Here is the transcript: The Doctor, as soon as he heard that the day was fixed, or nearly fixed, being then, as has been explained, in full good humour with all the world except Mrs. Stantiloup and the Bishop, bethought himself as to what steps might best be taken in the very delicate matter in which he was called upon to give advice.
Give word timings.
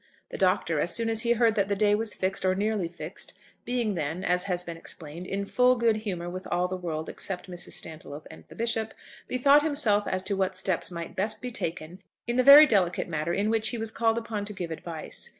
The 0.29 0.37
Doctor, 0.39 0.79
as 0.79 0.95
soon 0.95 1.11
as 1.11 1.21
he 1.21 1.33
heard 1.33 1.53
that 1.53 1.67
the 1.67 1.75
day 1.75 1.93
was 1.93 2.15
fixed, 2.15 2.43
or 2.43 2.55
nearly 2.55 2.87
fixed, 2.87 3.37
being 3.65 3.93
then, 3.93 4.23
as 4.23 4.45
has 4.45 4.63
been 4.63 4.75
explained, 4.75 5.27
in 5.27 5.45
full 5.45 5.75
good 5.75 5.97
humour 5.97 6.27
with 6.27 6.47
all 6.51 6.67
the 6.67 6.75
world 6.75 7.07
except 7.07 7.47
Mrs. 7.47 7.73
Stantiloup 7.73 8.25
and 8.31 8.43
the 8.47 8.55
Bishop, 8.55 8.95
bethought 9.27 9.61
himself 9.61 10.07
as 10.07 10.23
to 10.23 10.35
what 10.35 10.55
steps 10.55 10.89
might 10.89 11.15
best 11.15 11.39
be 11.39 11.51
taken 11.51 11.99
in 12.25 12.35
the 12.35 12.41
very 12.41 12.65
delicate 12.65 13.07
matter 13.07 13.31
in 13.35 13.51
which 13.51 13.69
he 13.69 13.77
was 13.77 13.91
called 13.91 14.17
upon 14.17 14.43
to 14.45 14.53
give 14.53 14.71
advice. 14.71 15.29